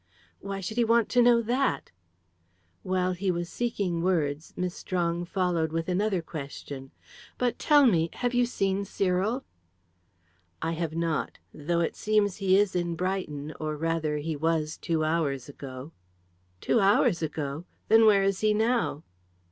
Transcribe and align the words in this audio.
"Why 0.39 0.61
should 0.61 0.77
he 0.77 0.83
want 0.83 1.09
to 1.09 1.21
know 1.21 1.43
that?" 1.43 1.91
While 2.81 3.11
he 3.11 3.29
was 3.29 3.49
seeking 3.49 4.01
words, 4.01 4.51
Miss 4.57 4.73
Strong 4.73 5.25
followed 5.25 5.71
with 5.71 5.87
another 5.87 6.23
question. 6.23 6.89
"But, 7.37 7.59
tell 7.59 7.85
me, 7.85 8.09
have 8.13 8.33
you 8.33 8.47
seen 8.47 8.83
Cyril?" 8.83 9.43
"I 10.59 10.71
have 10.71 10.95
not. 10.95 11.37
Though 11.53 11.81
it 11.81 11.95
seems 11.95 12.37
he 12.37 12.57
is 12.57 12.75
in 12.75 12.95
Brighton, 12.95 13.53
or, 13.59 13.77
rather, 13.77 14.17
he 14.17 14.35
was 14.35 14.75
two 14.75 15.03
hours 15.03 15.47
ago." 15.47 15.91
"Two 16.61 16.79
hours 16.79 17.21
ago? 17.21 17.65
Then 17.87 18.07
where 18.07 18.23
is 18.23 18.39
he 18.39 18.55
now?" 18.55 19.03